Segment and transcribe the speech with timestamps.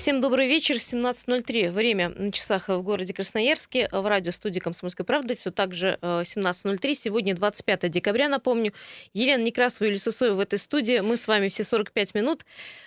[0.00, 0.76] Всем добрый вечер.
[0.76, 1.70] 17.03.
[1.70, 3.86] Время на часах в городе Красноярске.
[3.92, 6.94] В радиостудии «Комсомольской правды» все так же 17.03.
[6.94, 8.72] Сегодня 25 декабря, напомню.
[9.12, 11.00] Елена Некрасова и Юлия в этой студии.
[11.00, 12.46] Мы с вами все 45 минут.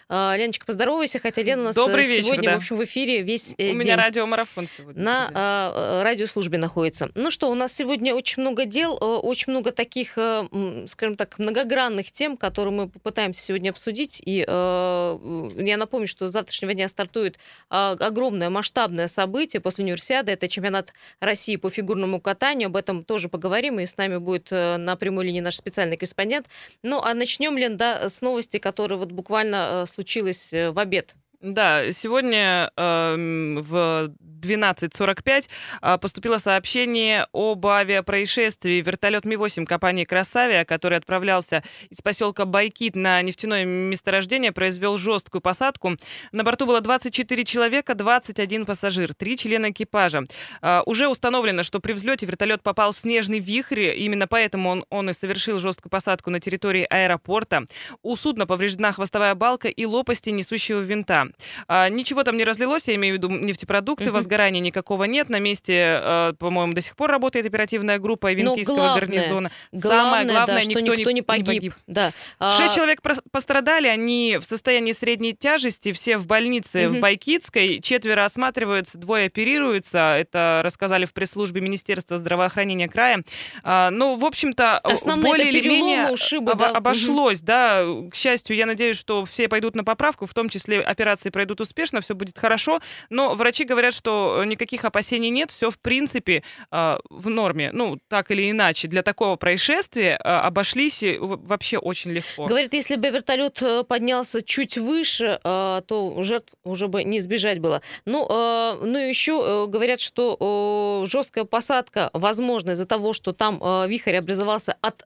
[0.10, 2.54] А, Леночка, поздоровайся, хотя Лена у нас Добрый сегодня, вечер, да.
[2.54, 3.78] в общем, в эфире весь У день.
[3.78, 5.02] меня радиомарафон сегодня.
[5.02, 7.10] на а, радиослужбе находится.
[7.16, 11.40] Ну что, у нас сегодня очень много дел, э, очень много таких, э, скажем так,
[11.40, 14.22] многогранных тем, которые мы попытаемся сегодня обсудить.
[14.24, 17.38] И э, я напомню, что с завтрашнего дня стартует
[17.70, 20.32] а, огромное масштабное событие после универсиады.
[20.32, 22.68] Это чемпионат России по фигурному катанию.
[22.68, 23.80] Об этом тоже поговорим.
[23.80, 26.48] И с нами будет э, на прямой линии наш специальный корреспондент.
[26.82, 31.16] Ну, а начнем, Лен, да, с новости, которая вот буквально э, случилась э, в обед.
[31.44, 35.50] Да, сегодня эм, в 12.45
[35.82, 38.80] э, поступило сообщение об авиапроисшествии.
[38.80, 45.98] Вертолет Ми-8 компании «Красавия», который отправлялся из поселка Байкит на нефтяное месторождение, произвел жесткую посадку.
[46.32, 50.24] На борту было 24 человека, 21 пассажир, 3 члена экипажа.
[50.62, 53.94] Э, Уже установлено, что при взлете вертолет попал в снежный вихрь.
[53.98, 57.66] Именно поэтому он, он и совершил жесткую посадку на территории аэропорта.
[58.02, 61.33] У судна повреждена хвостовая балка и лопасти несущего винта.
[61.68, 64.14] А, ничего там не разлилось, я имею в виду нефтепродукты, Мгм.
[64.14, 65.30] возгорания никакого нет.
[65.30, 69.52] На месте, э, по-моему, до сих пор работает оперативная группа Но Винкийского главное, гарнизона.
[69.72, 71.74] Главное, да, главное, что никто, не, погиб.
[71.88, 72.12] Да.
[72.40, 73.00] А, Шесть человек
[73.32, 76.98] пострадали, они в состоянии средней тяжести, все в больнице Мгм.
[76.98, 83.24] в Байкитской, четверо осматриваются, двое оперируются, это рассказали в пресс-службе Министерства здравоохранения края.
[83.64, 86.70] А, ну, в общем-то, Основные более или менее ушибы, обо- да.
[86.72, 87.84] Обошлось, да.
[88.12, 90.82] К счастью, я надеюсь, что все пойдут на поправку, в том числе
[91.24, 92.80] операции пройдут успешно, все будет хорошо,
[93.10, 97.72] но врачи говорят, что э, никаких опасений нет, все в принципе а, в норме.
[97.74, 102.46] Ну, так или иначе, для такого происшествия обошлись э, в- вообще очень легко.
[102.46, 107.82] Говорит, если бы вертолет э, поднялся чуть выше, то жертв уже бы не избежать было.
[108.06, 115.06] Ну, ну еще говорят, что жесткая посадка возможна из-за того, что там вихрь образовался от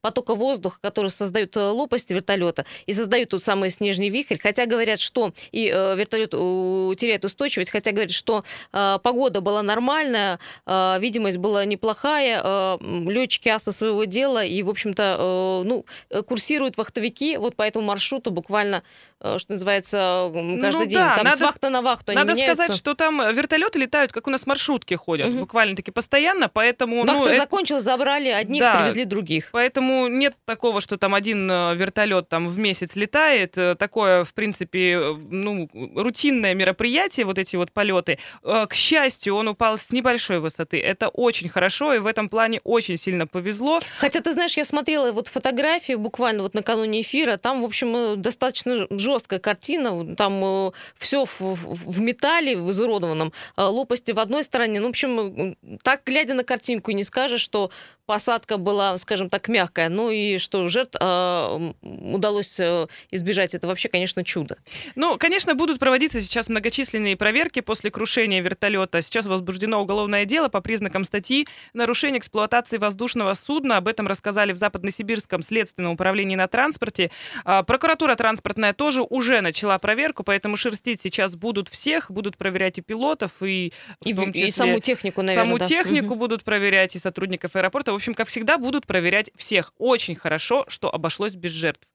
[0.00, 4.38] потока воздуха, который создают лопасти вертолета и создают тот самый снежный вихрь.
[4.38, 10.38] Хотя говорят, что и э, вертолет теряет устойчивость, хотя говорят, что э, погода была нормальная,
[10.66, 15.84] э, видимость была неплохая, летчики аса своего дела, и, в общем-то, ну,
[16.26, 17.36] курсируют вахтовики.
[17.36, 18.82] Вот по этому маршруту буквально,
[19.22, 20.98] что называется, м, каждый Ну день.
[20.98, 22.62] да, Там надо с вахты на вахту Надо меняются.
[22.62, 25.40] сказать, что там э, вертолеты летают, как у нас маршрутки ходят, Мгм.
[25.40, 27.04] буквально-таки постоянно, поэтому...
[27.04, 28.78] ну, Вахта это- закончилась, забрали одних, Да.
[28.80, 29.50] привезли других.
[29.52, 33.58] Поэтому нет такого, что там один э, вертолет там в месяц летает.
[33.58, 38.18] Э, Такое, в принципе, э, ну, рутинное мероприятие, вот эти вот полеты.
[38.42, 40.78] Э, К счастью, он упал с небольшой высоты.
[40.80, 43.80] Это очень хорошо, и в этом плане очень сильно повезло.
[43.98, 48.16] Хотя, ты знаешь, я смотрела вот фотографии буквально вот накануне эфира, там, в общем, э,
[48.16, 54.80] достаточно жесткая картина, там все в, в- металле, в изуродованном, а лопасти в одной стороне.
[54.80, 57.70] Ну, в общем, э, так, глядя на картинку, не скажешь, что
[58.06, 59.88] посадка была, скажем так, мягкая.
[59.88, 64.56] Ну и что жертв э, удалось э, избежать, это вообще, конечно, чудо.
[64.96, 69.00] Ну, конечно, будут проводиться сейчас многочисленные проверки после крушения вертолета.
[69.02, 73.76] Сейчас возбуждено уголовное дело по признакам статьи «Нарушение эксплуатации воздушного судна».
[73.76, 77.10] Об этом рассказали в Западносибирском следственном управлении на транспорте.
[77.44, 82.82] А, Прокуратура транспортная тоже уже начала проверку, поэтому шерстить сейчас будут всех, будут проверять и
[82.82, 85.44] пилотов, и, в И, и числе саму технику, наверное.
[85.44, 85.66] саму да.
[85.66, 86.18] технику Мгм.
[86.18, 87.92] будут проверять, и сотрудников аэропорта.
[87.92, 89.72] В общем, как всегда, будут проверять всех.
[89.78, 91.86] Очень хорошо, что обошлось без жертв.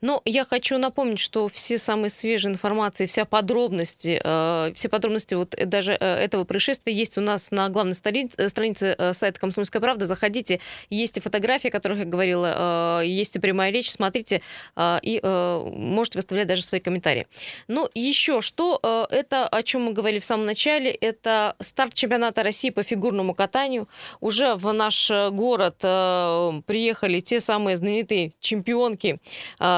[0.00, 5.54] Но я хочу напомнить, что все самые свежие информации, вся подробности, э, все подробности вот
[5.54, 10.06] э, даже э, этого происшествия есть у нас на главной странице, сайта «Комсомольская правда».
[10.06, 14.42] Заходите, есть и фотографии, о которых я говорила, есть и прямая речь, смотрите,
[14.78, 17.26] и можете выставлять даже свои комментарии.
[17.68, 18.78] Ну, еще что,
[19.10, 23.88] это о чем мы говорили в самом начале, это старт чемпионата России по фигурному катанию.
[24.20, 29.18] Уже в наш город приехали те самые знаменитые чемпионки,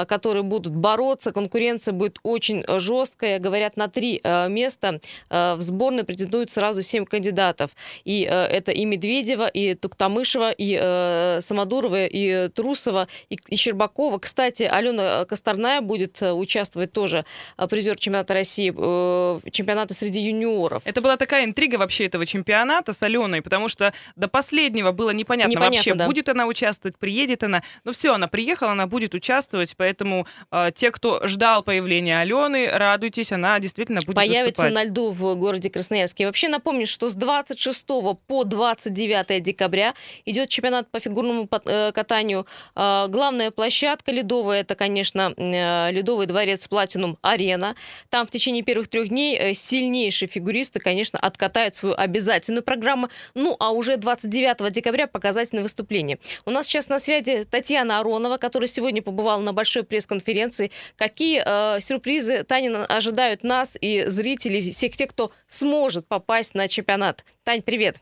[0.06, 1.32] которые будут бороться.
[1.32, 3.38] Конкуренция будет очень э, жесткая.
[3.38, 5.00] Говорят, на три э, места
[5.30, 7.70] э, в сборной претендуют сразу семь кандидатов.
[8.04, 14.18] И э, это и Медведева, и Туктамышева, и э, Самодурова, и э, Трусова, и, Щербакова.
[14.18, 17.24] Кстати, Алена Косторная будет э, участвовать тоже,
[17.56, 20.82] э, призер чемпионата России, э, чемпионата среди юниоров.
[20.84, 25.50] Это была такая интрига вообще этого чемпионата с Аленой, потому что до последнего было непонятно,
[25.50, 26.06] Непонятно, вообще, да.
[26.06, 27.62] будет она участвовать, приедет она.
[27.84, 29.75] Ну все, она приехала, она будет участвовать.
[29.76, 34.74] Поэтому э, те, кто ждал появления Алены, радуйтесь, она действительно будет Появится выступать.
[34.74, 36.26] на льду в городе Красноярске.
[36.26, 37.86] Вообще напомню, что с 26
[38.26, 39.94] по 29 декабря
[40.24, 42.46] идет чемпионат по фигурному э, катанию.
[42.74, 47.76] Э, главная площадка ледовая, это, конечно, э, Ледовый дворец Платинум Арена.
[48.10, 53.08] Там в течение первых трех дней сильнейшие фигуристы, конечно, откатают свою обязательную программу.
[53.34, 56.18] Ну, а уже 29 декабря показательное выступление.
[56.44, 60.70] У нас сейчас на связи Татьяна Аронова, которая сегодня побывала на большой пресс-конференции.
[60.96, 67.24] Какие э, сюрпризы, Таня, ожидают нас и зрителей, всех тех, кто сможет попасть на чемпионат?
[67.44, 67.96] Тань, привет.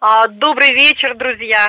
[0.00, 1.68] А, добрый вечер, друзья.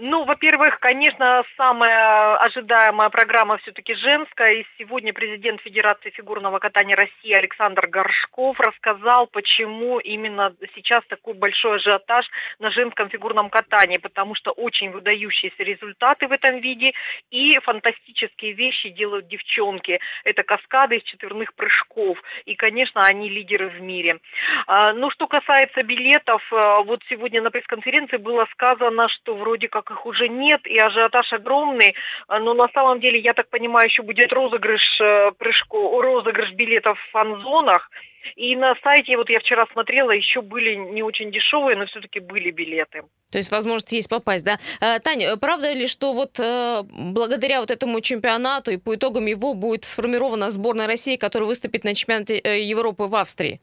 [0.00, 4.54] Ну, во-первых, конечно, самая ожидаемая программа все-таки женская.
[4.54, 11.76] И сегодня президент Федерации фигурного катания России Александр Горшков рассказал, почему именно сейчас такой большой
[11.76, 12.26] ажиотаж
[12.58, 13.98] на женском фигурном катании.
[13.98, 16.92] Потому что очень выдающиеся результаты в этом виде
[17.30, 20.00] и фантастические вещи делают девчонки.
[20.24, 22.18] Это каскады из четверных прыжков.
[22.46, 24.18] И, конечно, они лидеры в мире.
[24.66, 29.83] А, ну, что касается билетов, э, вот сегодня на пресс-конференции было сказано, что вроде как
[29.90, 31.94] их уже нет, и ажиотаж огромный.
[32.28, 36.98] А, но на самом деле, я так понимаю, еще будет розыгрыш э, прыжку, розыгрыш билетов
[36.98, 37.90] в фан-зонах.
[38.36, 42.50] И на сайте, вот я вчера смотрела, еще были не очень дешевые, но все-таки были
[42.50, 43.02] билеты.
[43.30, 44.58] То есть возможность есть попасть, да?
[44.80, 49.54] Э, Таня, правда ли, что вот э, благодаря вот этому чемпионату и по итогам его
[49.54, 53.60] будет сформирована сборная России, которая выступит на чемпионате Европы в Австрии?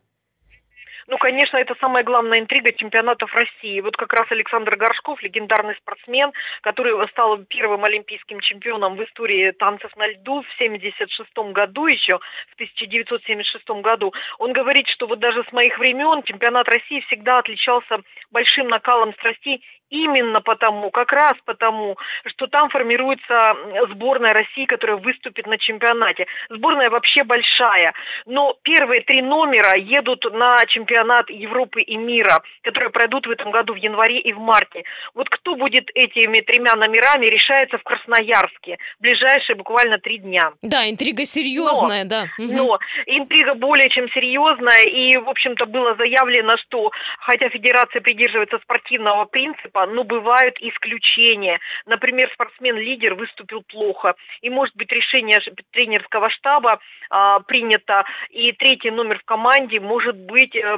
[1.12, 3.82] Ну, конечно, это самая главная интрига чемпионатов России.
[3.82, 6.32] Вот как раз Александр Горшков, легендарный спортсмен,
[6.62, 12.18] который стал первым олимпийским чемпионом в истории танцев на льду в 76 году еще,
[12.52, 14.14] в 1976 году.
[14.40, 17.98] Он говорит, что вот даже с моих времен чемпионат России всегда отличался
[18.32, 23.54] большим накалом страстей именно потому, как раз потому, что там формируется
[23.90, 26.28] сборная России, которая выступит на чемпионате.
[26.50, 27.94] Сборная вообще большая,
[28.26, 33.74] но первые три номера едут на чемпионат Европы и мира, которые пройдут в этом году
[33.74, 34.84] в январе и в марте.
[35.14, 40.52] Вот кто будет этими тремя номерами, решается в Красноярске в ближайшие буквально три дня.
[40.62, 42.26] Да, интрига серьезная, но, да.
[42.38, 49.26] Но интрига более чем серьезная, и, в общем-то, было заявлено, что, хотя федерация придерживается спортивного
[49.26, 51.60] принципа, но бывают исключения.
[51.86, 55.40] Например, спортсмен-лидер выступил плохо, и может быть решение
[55.72, 60.76] тренерского штаба а, принято, и третий номер в команде может быть э,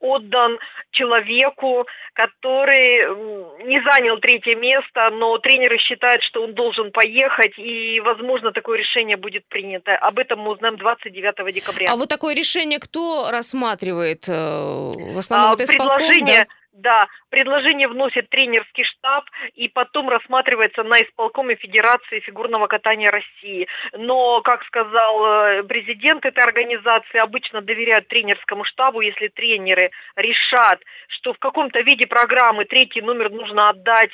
[0.00, 0.58] отдан
[0.90, 8.52] человеку, который не занял третье место, но тренеры считают, что он должен поехать, и, возможно,
[8.52, 9.94] такое решение будет принято.
[9.96, 11.90] Об этом мы узнаем 29 декабря.
[11.90, 14.28] А вот такое решение кто рассматривает?
[14.28, 16.46] Э, в основном а, это предложение, да?
[16.74, 19.24] Да, предложение вносит тренерский штаб
[19.54, 23.68] и потом рассматривается на исполкоме Федерации фигурного катания России.
[23.92, 31.32] Но, как сказал э, президент этой организации, обычно доверяют тренерскому штабу, если тренеры решат, что
[31.32, 34.10] в каком-то виде программы третий номер нужно отдать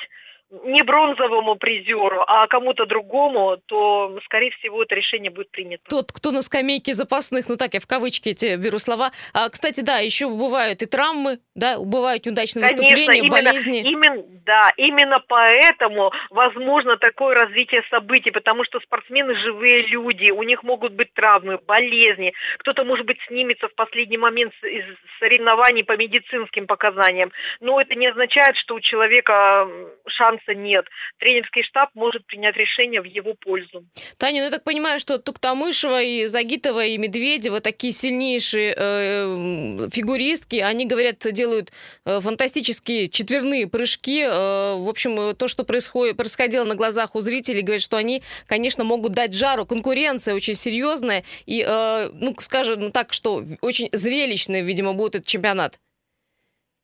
[0.51, 5.83] не бронзовому призеру, а кому-то другому, то, скорее всего, это решение будет принято.
[5.89, 9.11] Тот, кто на скамейке запасных, ну так, я в кавычки эти беру слова.
[9.33, 13.79] А, кстати, да, еще бывают и травмы, да, бывают неудачные Конечно, выступления, именно, болезни.
[13.81, 20.63] Именно, да, именно поэтому возможно такое развитие событий, потому что спортсмены живые люди, у них
[20.63, 24.83] могут быть травмы, болезни, кто-то, может быть, снимется в последний момент из
[25.19, 27.31] соревнований по медицинским показаниям,
[27.61, 29.67] но это не означает, что у человека
[30.07, 30.85] шанс шанса нет.
[31.19, 33.85] Тренерский штаб может принять решение в его пользу.
[34.17, 40.57] Таня, ну я так понимаю, что Туктамышева и Загитова и Медведева такие сильнейшие э, фигуристки,
[40.57, 41.71] они, говорят, делают
[42.05, 44.23] э, фантастические четверные прыжки.
[44.23, 48.83] Э, в общем, то, что происходит, происходило на глазах у зрителей, говорят, что они, конечно,
[48.83, 49.65] могут дать жару.
[49.65, 55.79] Конкуренция очень серьезная и, э, ну, скажем так, что очень зрелищный, видимо, будет этот чемпионат.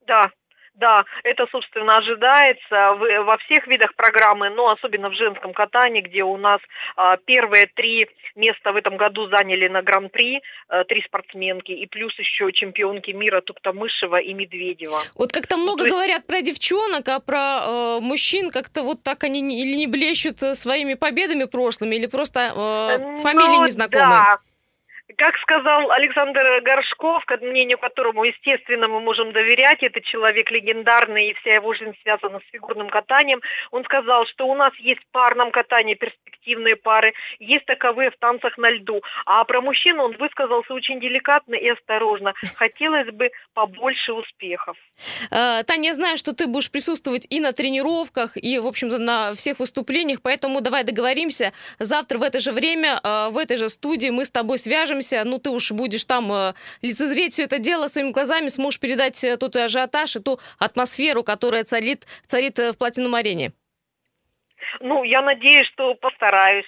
[0.05, 0.31] Да,
[0.77, 2.93] да, это, собственно, ожидается
[3.23, 6.61] во всех видах программы, но особенно в женском катании, где у нас
[6.95, 12.17] а, первые три места в этом году заняли на Гран-при а, три спортсменки, и плюс
[12.19, 15.01] еще чемпионки мира Туктамышева и Медведева.
[15.15, 19.41] Вот как-то много ну, говорят про девчонок, а про э, мужчин как-то вот так они
[19.41, 24.09] не, или не блещут своими победами прошлыми, или просто э, фамилии ну, незнакомые.
[24.09, 24.46] Да.
[25.15, 31.33] Как сказал Александр Горшков, к мнению которому, естественно, мы можем доверять, это человек легендарный, и
[31.35, 33.39] вся его жизнь связана с фигурным катанием,
[33.71, 38.57] он сказал, что у нас есть в парном катании перспективные пары, есть таковые в танцах
[38.57, 39.01] на льду.
[39.25, 42.33] А про мужчину он высказался очень деликатно и осторожно.
[42.55, 44.75] Хотелось бы побольше успехов.
[45.31, 49.31] Э, Таня, я знаю, что ты будешь присутствовать и на тренировках, и, в общем-то, на
[49.31, 51.53] всех выступлениях, поэтому давай договоримся.
[51.79, 55.23] Завтра в это же время, э, в этой же студии мы с тобой свяжемся увидимся,
[55.23, 59.37] ну ты уж будешь там э, лицезреть все это дело своими глазами, сможешь передать э,
[59.37, 63.53] тот ажиотаж и ту атмосферу, которая царит, царит э, в Платинум-арене.
[64.81, 66.65] Ну, я надеюсь, что постараюсь.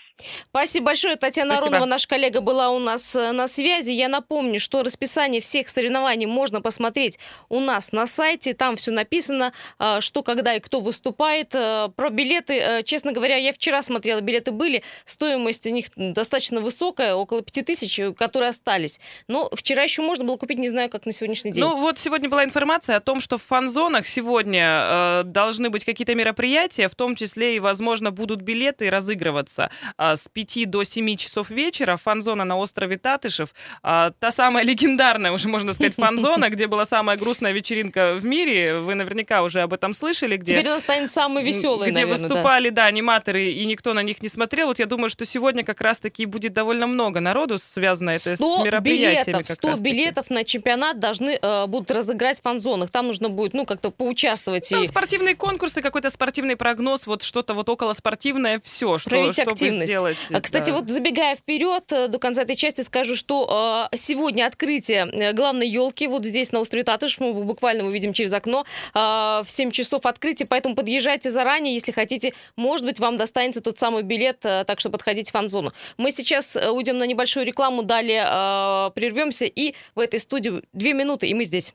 [0.50, 1.16] Спасибо большое.
[1.16, 1.76] Татьяна Спасибо.
[1.76, 3.92] Аронова, наша коллега, была у нас э, на связи.
[3.92, 8.54] Я напомню, что расписание всех соревнований можно посмотреть у нас на сайте.
[8.54, 11.56] Там все написано, э, что, когда и кто выступает.
[11.56, 14.84] Э, Про билеты, честно говоря, я вчера смотрела, билеты были.
[15.06, 19.00] Стоимость у них достаточно высокая, около 5000, э, которые остались.
[19.28, 21.64] Но вчера еще можно было купить, не знаю, как на сегодняшний день.
[21.64, 26.16] Ну, вот сегодня была информация о том, что в фан-зонах сегодня э, должны быть какие-то
[26.16, 31.50] мероприятия, в том числе и, возможно, будут билеты разыгрываться а, с 5 до 7 часов
[31.50, 31.98] вечера.
[31.98, 33.54] Фан-зона на острове Татышев.
[33.84, 38.80] А, та самая легендарная, уже можно сказать, фан-зона, где была самая грустная вечеринка в мире.
[38.80, 40.38] Вы наверняка уже об этом слышали.
[40.38, 42.36] Где, Теперь она станет самой веселой, Где наверное, да.
[42.36, 42.86] выступали, да.
[42.86, 44.68] аниматоры, и никто на них не смотрел.
[44.68, 48.64] Вот я думаю, что сегодня как раз-таки будет довольно много народу, связано это с 100
[48.66, 49.26] мероприятиями.
[49.26, 49.92] билетов, как 100 раз-таки.
[49.92, 52.92] билетов на чемпионат должны э, будут разыграть в фан-зонах.
[52.92, 54.70] Там нужно будет, ну, как-то поучаствовать.
[54.70, 54.88] Там и...
[54.88, 59.88] спортивные конкурсы, какой-то спортивный прогноз, вот что-то вот около спортивное, все, что, Проявить чтобы активность.
[59.88, 60.18] сделать.
[60.32, 60.78] А, Кстати, да.
[60.78, 65.68] вот забегая вперед э, до конца этой части, скажу, что э, сегодня открытие э, главной
[65.68, 67.20] елки вот здесь на острове Татыш.
[67.20, 72.34] Мы буквально увидим через окно э, в 7 часов открытие, поэтому подъезжайте заранее, если хотите.
[72.56, 75.74] Может быть, вам достанется тот самый билет, э, так что подходите в фан-зону.
[75.98, 80.94] Мы сейчас э, уйдем на небольшую рекламу, далее э, прервемся и в этой студии две
[80.94, 81.68] минуты, и мы здесь.